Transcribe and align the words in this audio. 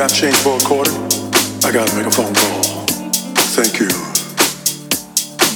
have 0.00 0.14
change 0.14 0.36
for 0.36 0.56
a 0.56 0.60
quarter? 0.60 0.92
I 1.60 1.70
gotta 1.70 1.94
make 1.94 2.06
a 2.06 2.10
phone 2.10 2.32
call. 2.32 2.62
Thank 3.52 3.80
you. 3.80 3.88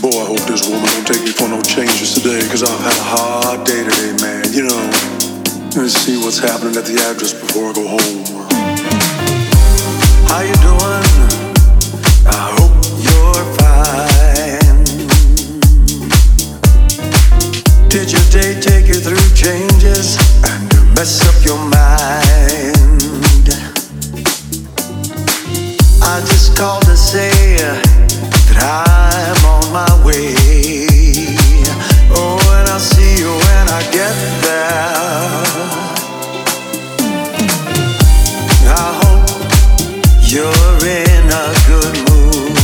Boy, 0.05 0.21
I 0.21 0.27
hope 0.29 0.45
this 0.45 0.69
woman 0.69 0.85
don't 0.85 1.07
take 1.07 1.25
me 1.25 1.33
for 1.33 1.49
no 1.49 1.63
changes 1.63 2.13
today, 2.13 2.45
cause 2.53 2.63
I've 2.63 2.79
had 2.85 2.93
a 2.93 3.09
hard 3.09 3.65
day 3.65 3.83
today, 3.89 4.13
man. 4.21 4.45
You 4.53 4.69
know, 4.69 4.83
let's 5.81 5.97
see 5.97 6.19
what's 6.21 6.39
happening 6.39 6.77
at 6.77 6.85
the 6.85 6.93
address 7.09 7.33
before 7.33 7.71
I 7.71 7.73
go 7.73 7.89
home. 7.89 8.21
How 10.29 10.45
you 10.45 10.53
doing? 10.61 11.09
I 12.29 12.53
hope 12.61 12.77
you're 13.01 13.45
fine. 13.57 14.85
Did 17.89 18.13
your 18.13 18.27
day 18.29 18.61
take 18.61 18.89
you 18.89 19.01
through 19.01 19.25
changes 19.33 20.19
and 20.45 20.69
mess 20.95 21.25
up 21.25 21.45
your 21.47 21.57
mind? 21.65 22.74
To 26.55 26.97
say 26.97 27.57
that 27.59 28.57
I'm 28.63 29.45
on 29.45 29.73
my 29.73 29.91
way. 30.07 30.35
Oh, 32.15 32.39
and 32.55 32.69
I'll 32.69 32.79
see 32.79 33.19
you 33.19 33.29
when 33.29 33.69
I 33.69 33.83
get 33.91 34.15
there. 34.41 35.43
I 38.71 38.89
hope 39.03 39.29
you're 40.23 40.79
in 40.87 41.27
a 41.27 41.47
good 41.67 41.95
mood. 42.07 42.55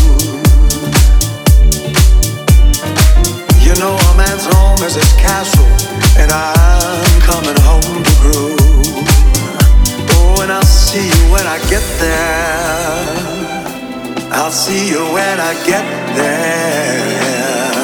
You 3.61 3.75
know, 3.81 3.98
a 3.98 4.12
man's 4.17 4.47
home 4.55 4.81
is 4.86 4.95
his 4.95 5.12
castle, 5.19 5.67
and 6.17 6.31
I'm 6.31 7.20
coming 7.23 7.59
home 7.67 8.05
to 8.05 8.14
groove. 8.23 9.05
Oh, 10.14 10.42
and 10.42 10.53
I'll 10.53 10.62
see 10.62 11.05
you 11.05 11.33
when 11.33 11.47
I 11.47 11.59
get 11.69 11.83
there. 11.98 13.30
I'll 14.33 14.53
see 14.53 14.89
you 14.89 15.03
when 15.12 15.41
I 15.41 15.55
get 15.67 15.84
there. 16.14 17.80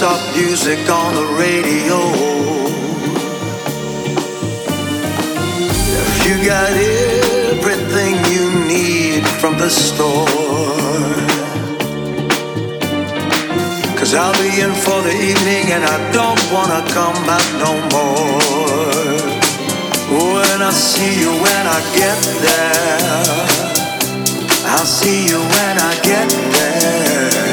Soft 0.00 0.34
music 0.34 0.78
on 0.88 1.14
the 1.14 1.26
radio. 1.36 1.98
If 6.00 6.26
You 6.26 6.36
got 6.48 6.72
everything 7.52 8.14
you 8.32 8.44
need 8.66 9.28
from 9.40 9.58
the 9.58 9.68
store. 9.68 10.24
Cause 13.98 14.14
I'll 14.14 14.32
be 14.40 14.62
in 14.64 14.72
for 14.72 15.02
the 15.02 15.14
evening 15.30 15.64
and 15.74 15.84
I 15.84 15.98
don't 16.16 16.42
wanna 16.50 16.80
come 16.96 17.18
back 17.28 17.46
no 17.64 17.72
more. 17.92 18.40
When 20.32 20.62
I 20.62 20.72
see 20.72 21.12
you 21.20 21.32
when 21.44 21.64
I 21.76 21.80
get 22.00 22.18
there. 22.46 23.20
I'll 24.64 24.90
see 24.98 25.28
you 25.28 25.40
when 25.54 25.74
I 25.78 25.92
get 26.02 26.28
there. 26.56 27.49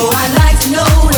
Don't 0.00 1.17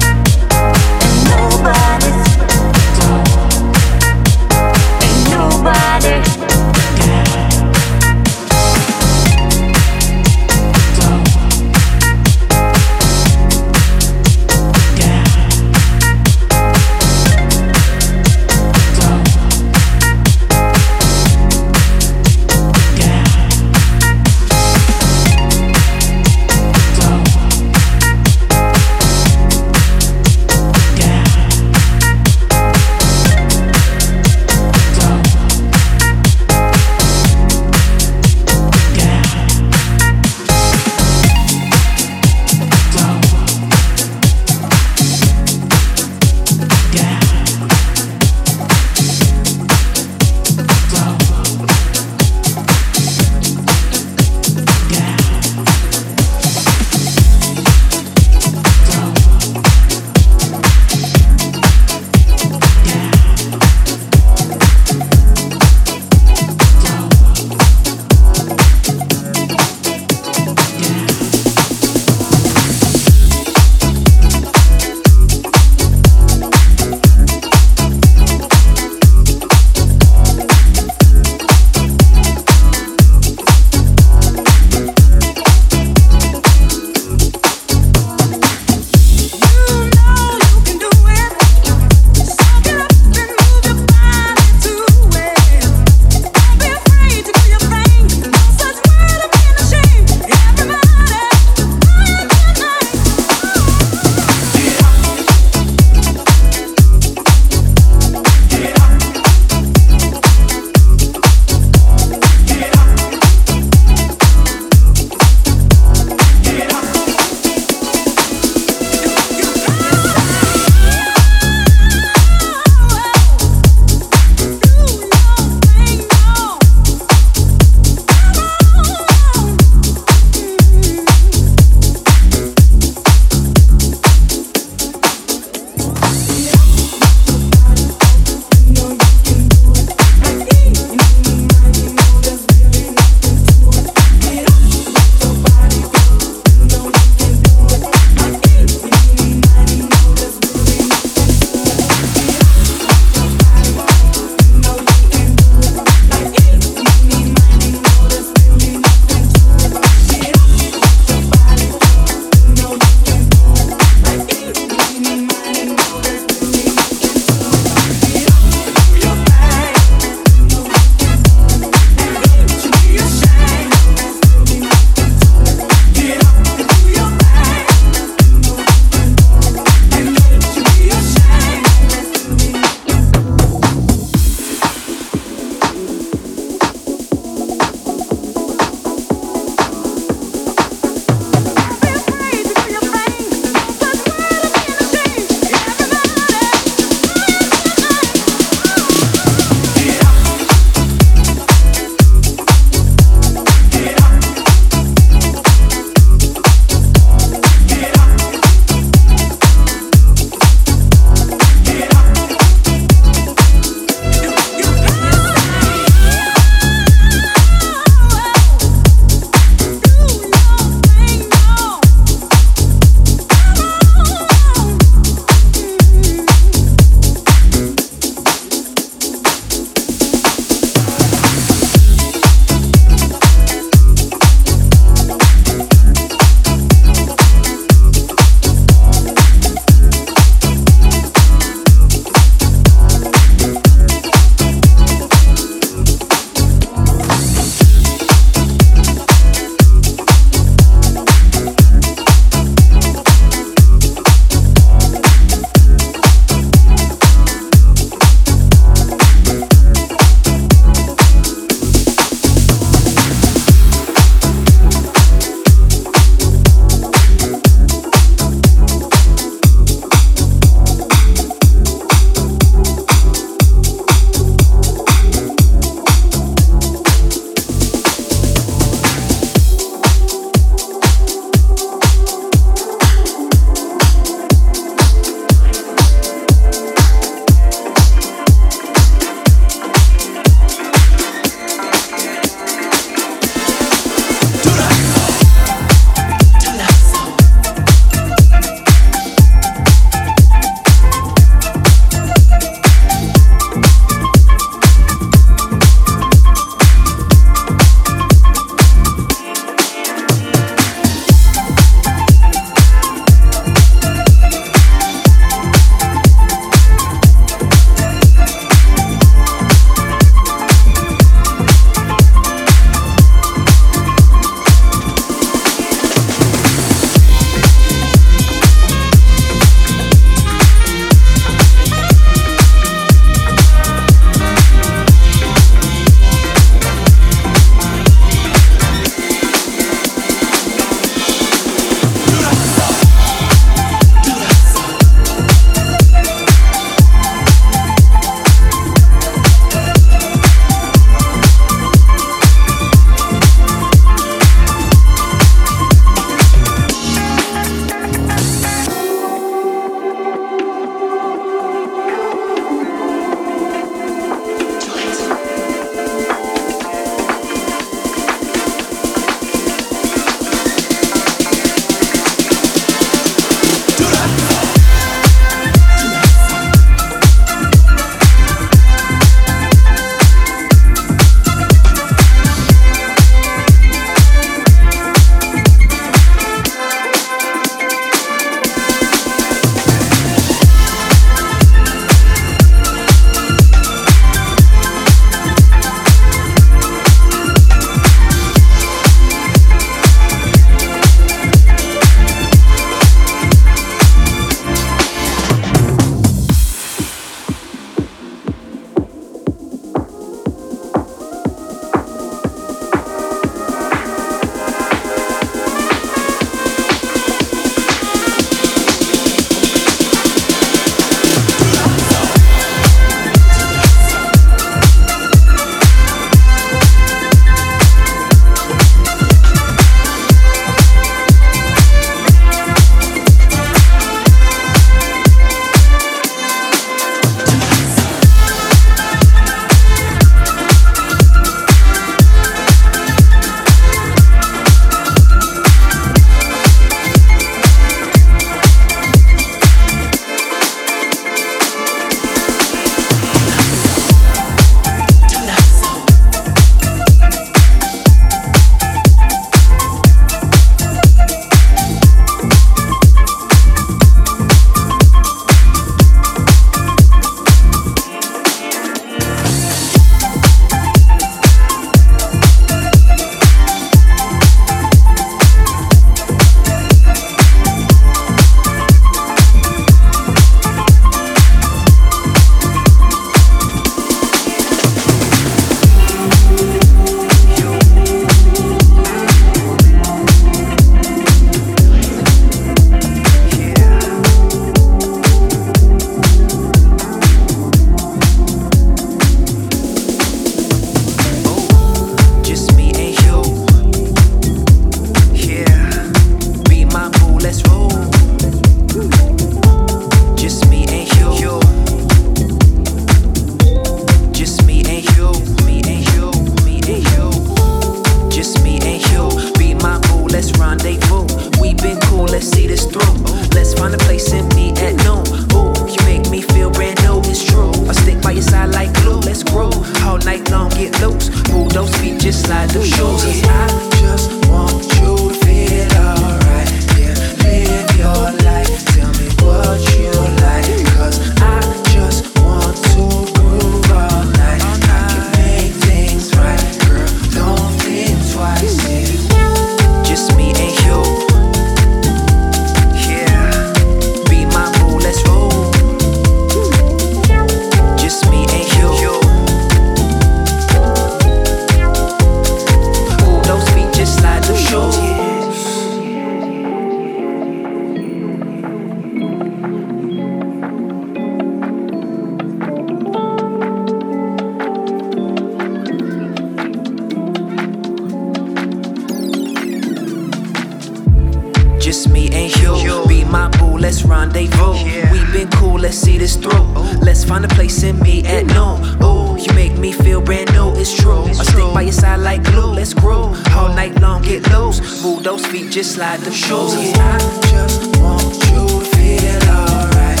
let's 583.70 583.84
rendezvous. 583.84 584.54
Yeah. 584.54 584.90
We've 584.90 585.12
been 585.12 585.30
cool, 585.30 585.58
let's 585.60 585.76
see 585.76 585.96
this 585.96 586.16
through. 586.16 586.32
Ooh. 586.32 586.80
Let's 586.80 587.04
find 587.04 587.24
a 587.24 587.28
place 587.28 587.62
in 587.62 587.78
me 587.78 588.04
at 588.04 588.26
noon. 588.26 588.58
Ooh, 588.82 589.16
you 589.16 589.32
make 589.34 589.56
me 589.58 589.70
feel 589.70 590.00
brand 590.00 590.32
new, 590.32 590.52
it's 590.56 590.74
true. 590.74 591.04
I 591.04 591.12
true. 591.12 591.24
stick 591.24 591.54
by 591.54 591.62
your 591.62 591.72
side 591.72 592.00
like 592.00 592.24
glue, 592.24 592.52
let's 592.52 592.74
groove. 592.74 593.16
All 593.36 593.48
night 593.54 593.80
long, 593.80 594.02
get 594.02 594.28
loose. 594.32 594.82
Move 594.82 595.04
those 595.04 595.24
feet, 595.24 595.52
just 595.52 595.76
slide 595.76 596.00
them 596.00 596.12
shoes. 596.12 596.52
Yeah. 596.54 596.72
I 596.78 596.98
just 597.30 597.80
want 597.80 598.14
you 598.30 598.48
to 598.48 598.64
feel 598.74 599.22
alright. 599.38 600.00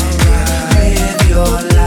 Live 0.74 1.28
your 1.28 1.46
life. 1.46 1.79